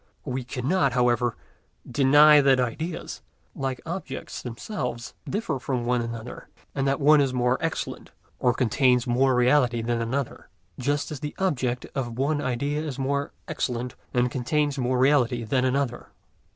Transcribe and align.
We 0.25 0.43
cannot, 0.43 0.93
however, 0.93 1.35
deny 1.87 2.41
that 2.41 2.59
ideas, 2.59 3.21
like 3.53 3.79
objects 3.85 4.41
themselves, 4.41 5.13
differ 5.29 5.59
from 5.59 5.85
one 5.85 6.01
another, 6.01 6.47
and 6.73 6.87
that 6.87 6.99
one 6.99 7.21
is 7.21 7.35
more 7.35 7.59
excellent 7.61 8.09
and 8.41 8.57
contains 8.57 9.05
more 9.05 9.35
reality 9.35 9.83
than 9.83 10.01
another, 10.01 10.49
just 10.79 11.11
as 11.11 11.19
the 11.19 11.35
object 11.37 11.85
of 11.93 12.17
one 12.17 12.41
idea 12.41 12.81
is 12.81 12.97
more 12.97 13.31
excellent 13.47 13.93
and 14.11 14.31
contains 14.31 14.79
more 14.79 14.97
reality 14.97 15.43
than 15.43 15.65
another. 15.65 16.07